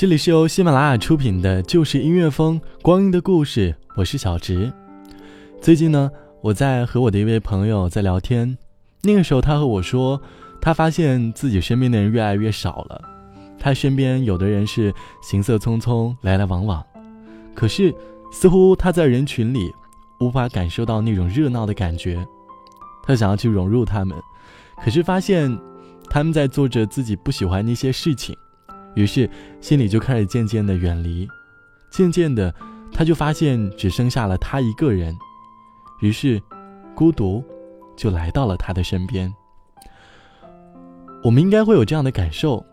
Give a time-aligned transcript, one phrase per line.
[0.00, 4.72] 这里是由喜马拉雅出品的《就是音乐风光阴的故事》，我是小植。
[5.60, 8.56] 最近呢，我在和我的一位朋友在聊天，
[9.02, 10.18] 那个时候他和我说，
[10.58, 13.02] 他发现自己身边的人越来越少了。
[13.58, 14.90] 他身边有的人是
[15.20, 16.82] 行色匆匆，来来往往，
[17.54, 17.94] 可是
[18.32, 19.70] 似乎他在人群里
[20.20, 22.26] 无法感受到那种热闹的感觉。
[23.02, 24.16] 他想要去融入他们，
[24.82, 25.54] 可是发现
[26.08, 28.34] 他们在做着自己不喜欢那些事情。
[28.94, 29.28] 于是
[29.60, 31.28] 心里就开始渐渐的远离，
[31.90, 32.52] 渐渐的，
[32.92, 35.16] 他就发现只剩下了他一个人，
[36.00, 36.42] 于是，
[36.94, 37.44] 孤独，
[37.96, 39.32] 就来到了他的身边。
[41.22, 42.64] 我们应该会有这样的感受，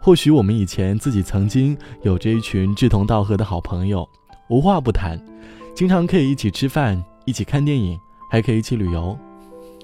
[0.00, 4.08] 或许我们以前自己曾经有着一群志同道合的好朋友，
[4.48, 5.20] 无话不谈，
[5.74, 7.98] 经常可以一起吃饭，一起看电影，
[8.30, 9.18] 还可以一起旅游。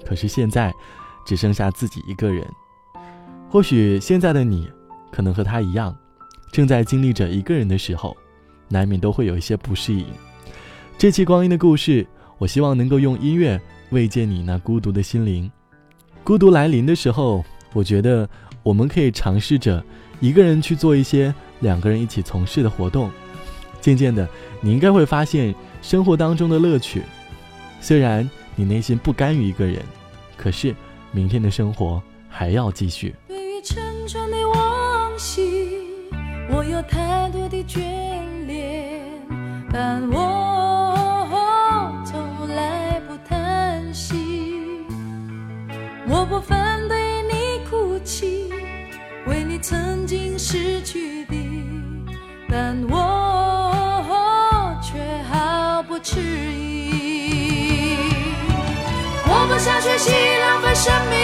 [0.05, 0.73] 可是现在，
[1.25, 2.47] 只剩下自己一个人。
[3.49, 4.67] 或许现在的你。
[5.11, 5.95] 可能和他一样，
[6.51, 8.15] 正在经历着一个人的时候，
[8.67, 10.05] 难免都会有一些不适应。
[10.97, 12.05] 这期光阴的故事，
[12.37, 13.59] 我希望能够用音乐
[13.91, 15.49] 慰藉你那孤独的心灵。
[16.23, 18.27] 孤独来临的时候，我觉得
[18.63, 19.83] 我们可以尝试着
[20.19, 23.09] 一个人去做一些两个人一起从事的活动。
[23.79, 24.27] 渐渐的，
[24.59, 27.03] 你应该会发现生活当中的乐趣。
[27.79, 29.81] 虽然你内心不甘于一个人，
[30.35, 30.75] 可是
[31.11, 33.15] 明天的生活还要继续。
[39.71, 40.95] 但我
[42.05, 44.15] 从来不叹息。
[46.09, 48.49] 我不反对你哭泣，
[49.27, 51.35] 为你曾经失去的，
[52.49, 54.97] 但我却
[55.29, 57.97] 毫不迟疑。
[59.29, 61.17] 我不想学习浪费生命，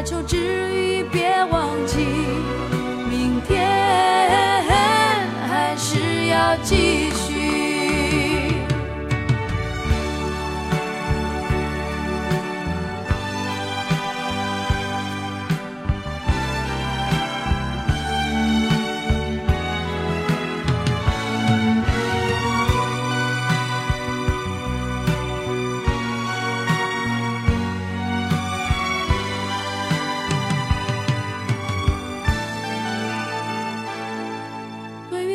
[0.00, 1.98] 哀愁之余，别忘记
[3.10, 3.68] 明天
[5.46, 7.39] 还是要继续。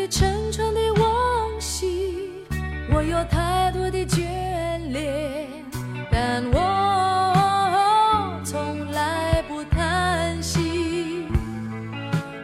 [0.08, 2.30] 沉重的往昔
[2.94, 4.22] 我有太多的眷
[4.92, 5.48] 恋
[6.12, 11.26] 但我从来不叹息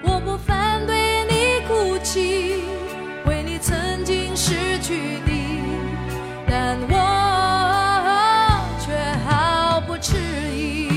[0.01, 2.63] 我不反对你哭泣
[3.27, 5.31] 为你曾经失去的
[6.47, 6.97] 但我
[8.79, 8.91] 却
[9.23, 10.17] 毫不迟
[10.55, 10.87] 疑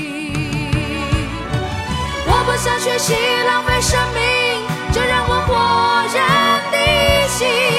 [2.25, 3.13] 我不想学习
[3.45, 6.44] 浪费生命就让我活人
[7.37, 7.74] 心，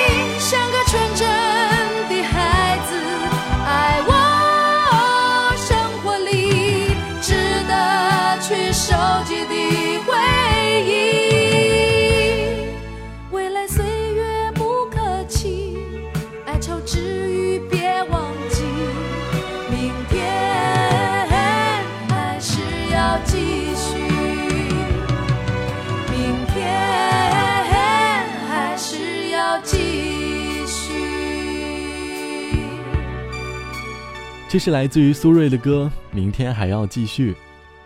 [34.56, 37.36] 这是来自于苏芮的歌，明天还要继续。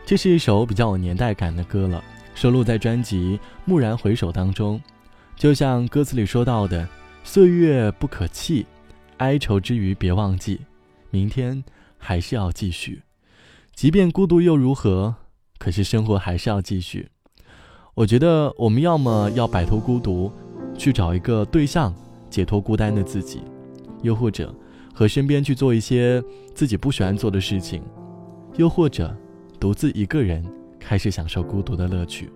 [0.06, 2.00] 这是一首比较有年代感的歌了，
[2.32, 4.80] 收录在专辑《蓦然回首》当中。
[5.34, 6.88] 就像歌词里说到的
[7.24, 8.64] ：“岁月不可弃，
[9.16, 10.60] 哀愁之余别忘记，
[11.10, 11.64] 明天
[11.98, 13.02] 还是要继续。
[13.74, 15.16] 即便孤独又如何？
[15.58, 17.08] 可是生活还是要继续。”
[17.94, 20.30] 我觉得我们要么要摆脱孤独，
[20.78, 21.92] 去找一个对象，
[22.30, 23.40] 解脱孤单的自己。
[24.02, 24.54] 又或者
[25.00, 26.22] 和身边去做一些
[26.54, 27.82] 自己不喜欢做的事情，
[28.56, 29.16] 又或者
[29.58, 30.44] 独自一个人
[30.78, 32.30] 开始享受孤独的乐趣。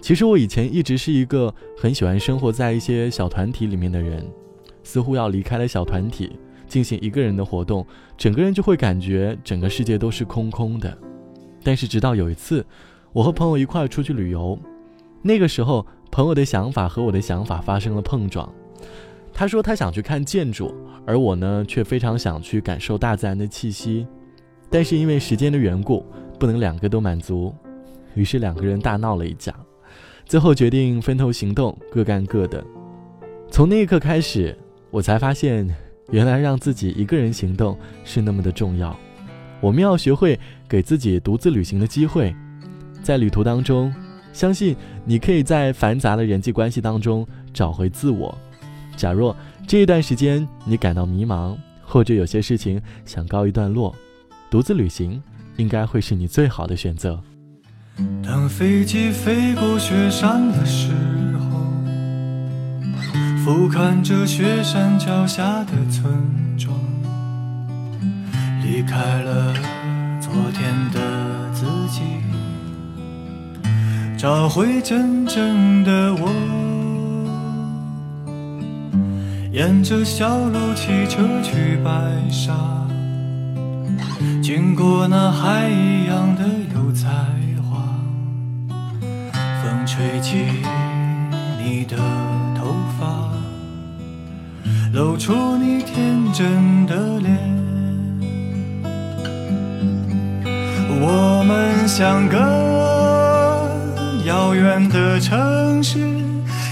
[0.00, 4.28] 其实我以前一直是一个很喜欢生活在一些小团体里面的人，
[4.82, 6.36] 似乎要离开了小团体，
[6.66, 7.86] 进行一个人的活动，
[8.18, 10.98] 整个人就会感觉整个世界都是空空的。
[11.62, 12.66] 但是直到有一次，
[13.12, 14.58] 我和朋友一块出去旅游，
[15.22, 18.52] 那个时候朋友的想法和我的想法发生了碰撞。
[19.32, 20.74] 他说他想去看建筑，
[21.06, 24.06] 而我呢却非常想去感受大自然的气息，
[24.70, 26.04] 但是因为时间的缘故，
[26.38, 27.54] 不能两个都满足，
[28.14, 29.54] 于是两个人大闹了一架。
[30.24, 32.62] 最后决定分头行动，各干各的。
[33.50, 34.56] 从那一刻开始，
[34.90, 35.68] 我才发现，
[36.10, 38.96] 原来让自己一个人行动是那么的重要。
[39.60, 40.38] 我们要学会
[40.68, 42.34] 给自己独自旅行的机会，
[43.02, 43.92] 在旅途当中，
[44.32, 48.36] 相信你可以在繁杂的人际关系当中找回自我。
[48.96, 49.36] 假若
[49.66, 53.94] 这一段时间你感到迷茫，或者有些事情想告一段落，
[54.50, 55.22] 独自旅行
[55.56, 57.20] 应该会是你最好的选择。
[58.24, 60.92] 当飞机飞过雪山的时
[61.38, 61.60] 候，
[63.44, 66.12] 俯瞰着雪山脚下的村
[66.56, 66.74] 庄，
[68.62, 69.52] 离开了
[70.20, 72.00] 昨天的自己，
[74.16, 76.61] 找回真正的我。
[79.62, 81.92] 沿着小路骑车去白
[82.28, 82.52] 沙，
[84.42, 86.42] 经过那海一样的
[86.74, 87.08] 油菜
[87.62, 87.78] 花，
[89.62, 89.86] 风。
[89.86, 90.46] 吹起
[91.62, 91.96] 你的
[92.56, 93.30] 头发，
[94.94, 97.38] 露出你天真的脸。
[101.00, 102.36] 我们像个
[104.26, 106.00] 遥远的城市，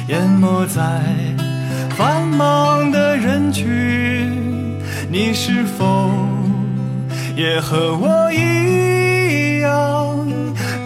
[0.09, 0.83] 淹没在
[2.01, 3.69] 繁忙的人群。
[5.11, 6.11] 你是否
[7.37, 10.17] 也和我一样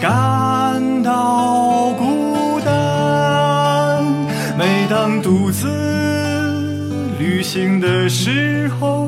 [0.01, 4.03] 感到孤单？
[4.57, 4.85] 每？
[4.89, 5.69] 当独自
[7.17, 9.07] 旅行的时候，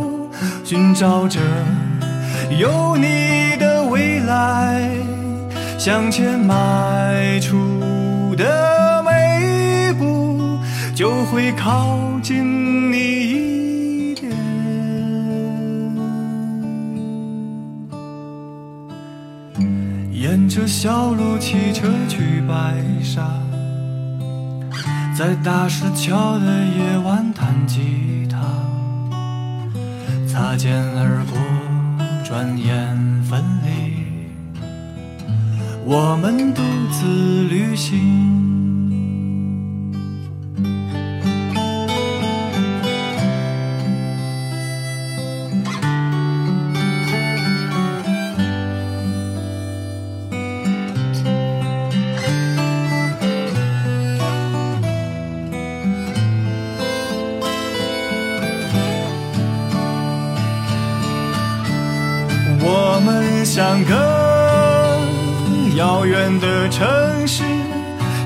[0.63, 1.41] 寻找着
[2.57, 4.89] 有你的未来，
[5.77, 7.57] 向前迈出
[11.31, 14.31] 会靠近你一点。
[20.11, 23.27] 沿着小路骑车去白沙。
[25.17, 28.37] 在大石桥的夜晚弹吉他，
[30.27, 31.37] 擦肩而过，
[32.23, 33.95] 转眼分离，
[35.85, 38.56] 我们独自旅行。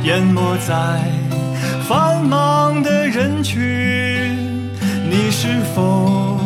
[0.04, 1.00] 淹没在
[1.88, 3.62] 繁忙的人群。
[5.10, 6.40] 你是否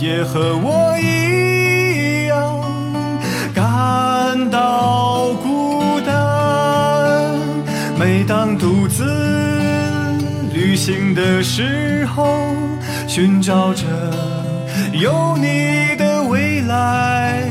[0.00, 2.60] 也和我一样
[3.54, 7.30] 感到孤单？
[7.98, 9.04] 每当独自
[10.52, 12.54] 旅行的时候，
[13.06, 13.84] 寻找着
[14.92, 17.42] 有你的未来。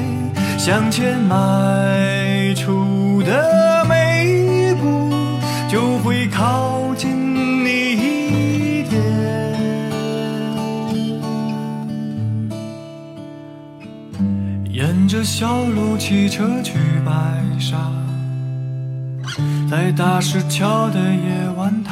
[0.57, 1.35] 向前迈
[6.27, 9.01] 靠近你一点。
[14.71, 16.73] 沿着小路骑车去
[17.05, 17.11] 白
[17.59, 17.77] 沙，
[19.69, 21.83] 在大石桥的夜晚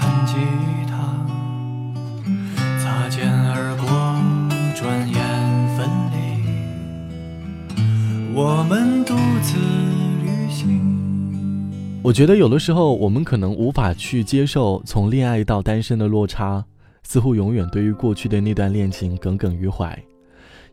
[12.03, 16.61] 我觉得有的时候，我们可能无法去接受从恋爱到单身的落差，
[17.01, 19.97] 似乎永远对于过去的那段恋情耿耿于怀。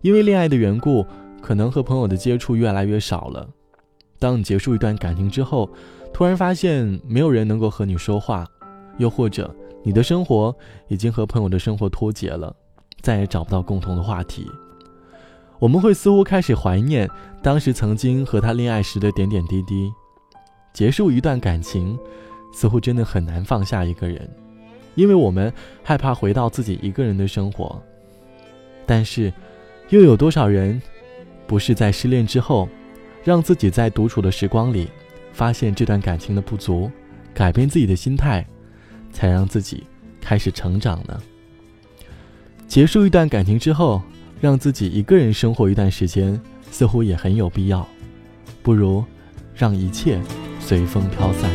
[0.01, 1.07] 因为恋爱的缘故，
[1.41, 3.49] 可能和朋友的接触越来越少了。
[4.19, 5.71] 当你结束一段感情之后，
[6.13, 8.45] 突然发现没有人能够和你说话，
[8.99, 10.53] 又或者你的生活
[10.89, 12.53] 已经和朋友的生活脱节了，
[13.03, 14.51] 再也找不到共同的话题。
[15.61, 17.09] 我们会似乎开始怀念
[17.41, 19.93] 当时曾经和他恋爱时的点点滴滴。
[20.73, 21.99] 结束一段感情，
[22.53, 24.29] 似乎真的很难放下一个人，
[24.95, 27.81] 因为我们害怕回到自己一个人的生活，
[28.87, 29.33] 但是，
[29.89, 30.81] 又有多少人，
[31.47, 32.69] 不是在失恋之后，
[33.25, 34.89] 让自己在独处的时光里，
[35.33, 36.91] 发现这段感情的不足，
[37.35, 38.47] 改变自己的心态，
[39.13, 39.85] 才让自己
[40.21, 41.21] 开始成长呢？
[42.67, 44.01] 结束一段感情之后，
[44.41, 47.87] 让自己一个人生活一段时间，似乎也很有必要。
[48.63, 49.05] 不如，
[49.55, 50.21] 让一切
[50.71, 51.51] 随风飘散。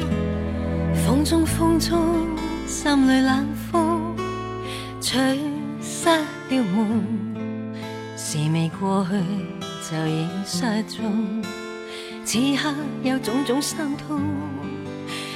[0.94, 2.28] 风中风中，
[2.68, 4.14] 心里冷风，
[5.00, 5.40] 吹
[5.82, 7.02] 失了梦。
[8.18, 9.16] 事未过去，
[9.90, 11.42] 就已失踪。
[12.26, 14.20] 此刻有种种心痛，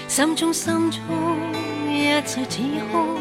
[0.09, 0.99] 心中心中
[1.87, 2.59] 一切似
[2.91, 3.15] 空。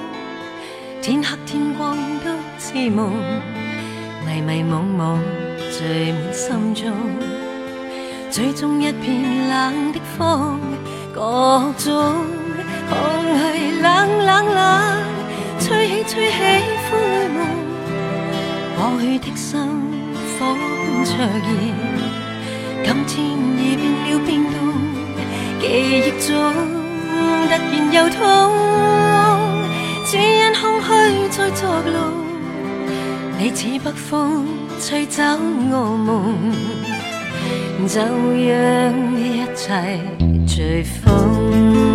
[1.01, 3.13] 天黑天光都似梦，
[4.27, 5.21] 迷迷惘惘
[5.71, 7.38] 聚满心中。
[8.31, 10.61] 最终一片冷的风，
[11.15, 11.21] 各
[11.79, 12.15] 种
[12.89, 12.97] 空
[13.37, 13.87] 气冷
[14.27, 15.03] 冷冷，
[15.59, 16.37] 吹起吹起
[16.89, 17.37] 灰梦，
[18.77, 19.59] 过去的心
[20.39, 20.57] 火
[21.05, 21.49] 灼热，
[22.85, 23.17] 今天
[23.59, 24.57] 已变了冰冻，
[25.61, 26.29] 记忆中
[27.09, 27.17] 突
[27.49, 27.53] 然
[27.93, 28.21] 又痛，
[30.07, 30.87] 只因空虚
[31.31, 31.97] 在作弄，
[33.39, 34.47] 你似北风
[34.81, 35.23] 吹走
[35.71, 36.98] 我梦。
[37.87, 40.01] 就让一切
[40.47, 41.89] 随风。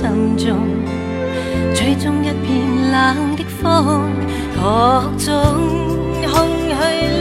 [0.00, 0.56] 心中，
[1.74, 2.48] 吹中一片
[2.90, 4.00] 冷的风，
[4.56, 4.60] 各
[5.18, 5.28] 种
[6.24, 6.32] 空
[6.66, 6.72] 虚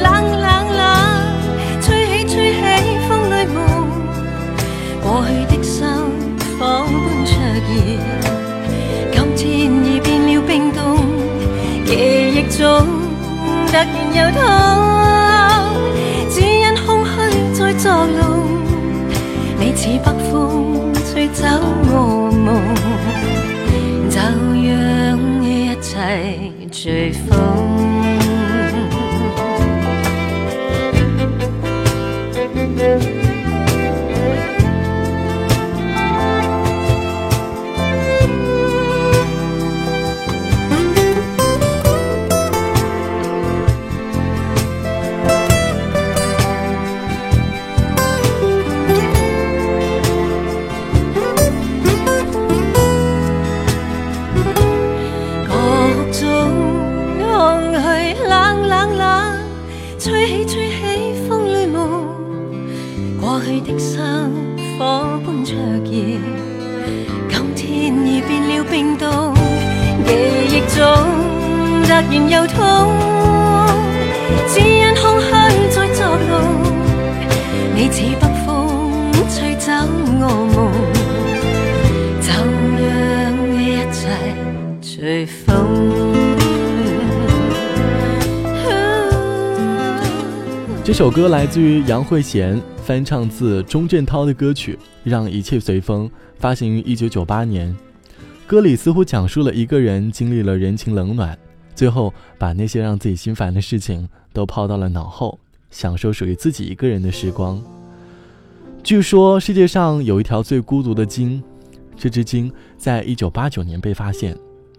[0.01, 0.07] 冷
[0.39, 0.81] 冷冷，
[1.81, 2.59] 吹起吹起
[3.05, 3.57] 风里梦，
[5.03, 5.75] 过去的心
[6.57, 6.87] 火般
[7.25, 7.29] 灼
[7.67, 7.69] 热。
[9.35, 9.47] 今天
[9.83, 10.77] 已變了冰凍，
[11.85, 11.91] 記
[12.33, 12.63] 憶中
[13.67, 13.77] 突然
[14.13, 14.41] 又痛，
[16.29, 17.07] 只因空虛
[17.53, 18.47] 在作弄，
[19.59, 20.33] 你似北風
[21.11, 21.43] 吹走
[21.91, 22.75] 我梦
[24.09, 27.98] 就让一切随风
[64.77, 65.89] 火般灼熱，
[67.29, 67.63] 今天
[68.05, 69.33] 已變了冰凍，
[70.05, 70.09] 記
[70.49, 70.77] 憶中
[71.83, 72.57] 突然又痛，
[74.47, 75.29] 只因空虛
[75.69, 76.31] 在作弄，
[77.75, 78.47] 你似北風
[79.29, 79.71] 吹走
[80.19, 80.23] 我
[80.53, 80.57] 夢。
[82.21, 82.27] 就
[82.79, 82.81] 讓
[83.57, 83.99] 一切
[84.81, 85.47] 隨風。
[90.83, 92.59] 这首歌来自于杨慧娴，
[92.89, 97.77] 翻唱自钟镇涛的歌曲《让一切随风》，发行于一九九八年。
[98.47, 101.37] 歌里似乎讲述了一个人经历了人情冷暖，
[101.75, 105.37] 最后把那些让自己心烦的事情都抛到了脑后，
[105.69, 107.61] 享受属于自己一个人的时光。
[108.81, 111.43] 据说世界上有一条最孤独的鲸，
[111.95, 114.35] 这只鲸在一九八九年被发现，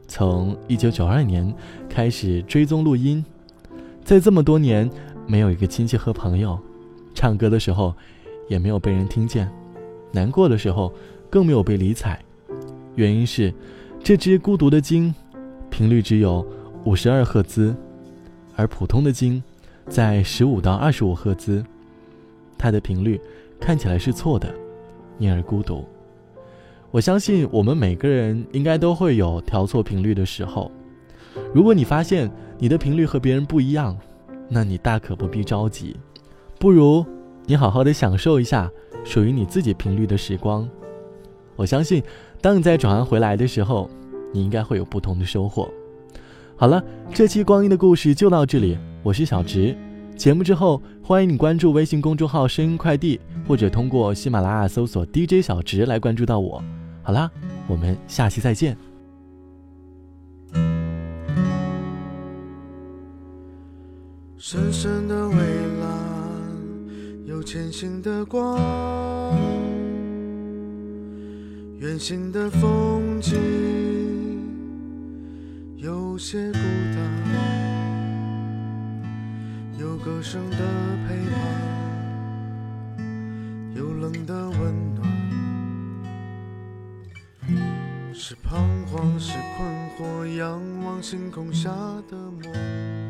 [0.08, 1.54] 从一九九二年
[1.88, 3.24] 开始追踪录音，
[4.02, 4.90] 在这么多年。
[5.28, 6.58] 没有一个亲戚和朋友，
[7.14, 7.94] 唱歌的时候
[8.48, 9.50] 也没有被人听见，
[10.12, 10.92] 难过的时候
[11.28, 12.18] 更没有被理睬。
[12.94, 13.52] 原因是，
[14.02, 15.14] 这只孤独的鲸，
[15.70, 16.46] 频率只有
[16.84, 17.74] 五十二赫兹，
[18.56, 19.42] 而普通的鲸
[19.88, 21.64] 在十五到二十五赫兹，
[22.58, 23.20] 它的频率
[23.60, 24.52] 看起来是错的，
[25.18, 25.84] 因而孤独。
[26.90, 30.70] 我相信我们每个人应该都会有调错频率的时候。
[31.54, 33.96] 如果你发现你的频率和别人不一样，
[34.48, 35.96] 那你大可不必着急，
[36.60, 37.04] 不如
[37.46, 38.70] 你好好的享受一下
[39.02, 40.68] 属于你自己频率的时光。
[41.56, 42.02] 我相信，
[42.42, 43.88] 当你再转换回来的时候，
[44.30, 45.70] 你应该会有不同的收获。
[46.56, 49.74] 好了，这期光阴的故事就到这里，我是小直。
[50.16, 56.62] 节目之后，欢迎你关注微信公众号“声音快递”，或者通过喜马拉雅搜索 “DJ 小直”来关注到我。
[57.02, 57.30] 好啦，
[57.68, 58.76] 我们下期再见。
[64.36, 65.79] 深深的蔚蓝，
[67.30, 68.58] 有前行的光，
[71.78, 73.38] 远行的风景
[75.76, 76.98] 有些孤单，
[79.78, 80.56] 有歌声的
[81.06, 83.06] 陪伴，
[83.76, 85.08] 有冷的温暖，
[88.12, 91.70] 是彷徨，是困惑，仰望星空下
[92.10, 93.09] 的梦。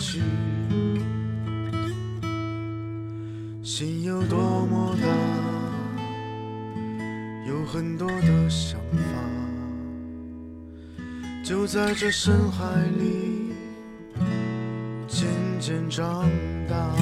[0.00, 0.18] 奇。
[3.62, 5.06] 心有多么大，
[7.46, 8.98] 有很多的想法，
[11.44, 12.64] 就在这深海
[12.98, 13.52] 里
[15.06, 15.28] 渐
[15.60, 16.26] 渐长
[16.66, 16.96] 大。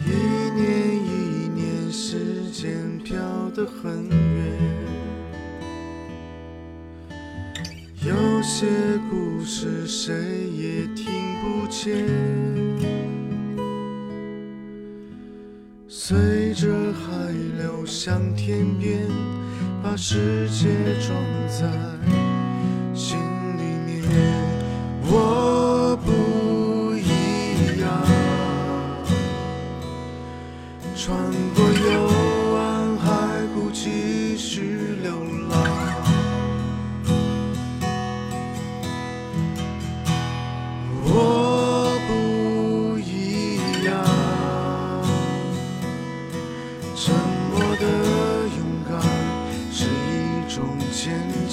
[0.00, 0.66] 一年
[0.96, 3.16] 一年，时间飘
[3.54, 4.16] 得很远，
[8.04, 8.66] 有些
[9.48, 10.12] 是谁
[10.56, 11.06] 也听
[11.40, 12.04] 不见。
[15.86, 19.08] 随着海流向天边，
[19.84, 20.66] 把世界
[21.00, 21.16] 装
[21.48, 21.64] 载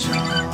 [0.03, 0.52] John.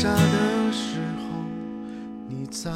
[0.00, 1.42] 下的时候
[2.28, 2.70] 你在